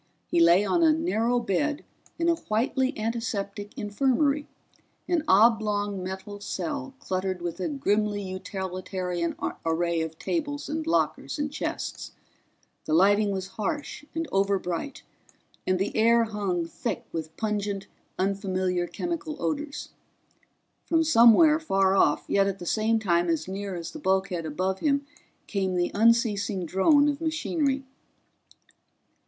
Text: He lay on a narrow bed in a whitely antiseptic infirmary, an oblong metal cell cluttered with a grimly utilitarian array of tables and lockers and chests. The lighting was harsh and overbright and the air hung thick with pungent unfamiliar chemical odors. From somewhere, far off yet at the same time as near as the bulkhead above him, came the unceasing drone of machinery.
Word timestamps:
He 0.31 0.39
lay 0.39 0.65
on 0.65 0.81
a 0.81 0.91
narrow 0.93 1.39
bed 1.39 1.85
in 2.17 2.27
a 2.27 2.33
whitely 2.33 2.97
antiseptic 2.97 3.69
infirmary, 3.77 4.47
an 5.07 5.23
oblong 5.27 6.01
metal 6.01 6.39
cell 6.39 6.95
cluttered 6.97 7.39
with 7.39 7.59
a 7.59 7.69
grimly 7.69 8.23
utilitarian 8.23 9.35
array 9.63 10.01
of 10.01 10.17
tables 10.17 10.67
and 10.67 10.87
lockers 10.87 11.37
and 11.37 11.51
chests. 11.51 12.13
The 12.85 12.95
lighting 12.95 13.29
was 13.29 13.49
harsh 13.61 14.03
and 14.15 14.27
overbright 14.31 15.03
and 15.67 15.77
the 15.77 15.95
air 15.95 16.23
hung 16.23 16.65
thick 16.65 17.05
with 17.11 17.37
pungent 17.37 17.85
unfamiliar 18.17 18.87
chemical 18.87 19.39
odors. 19.39 19.89
From 20.83 21.03
somewhere, 21.03 21.59
far 21.59 21.95
off 21.95 22.25
yet 22.27 22.47
at 22.47 22.57
the 22.57 22.65
same 22.65 22.97
time 22.97 23.29
as 23.29 23.47
near 23.47 23.75
as 23.75 23.91
the 23.91 23.99
bulkhead 23.99 24.47
above 24.47 24.79
him, 24.79 25.05
came 25.45 25.75
the 25.75 25.91
unceasing 25.93 26.65
drone 26.65 27.07
of 27.07 27.21
machinery. 27.21 27.83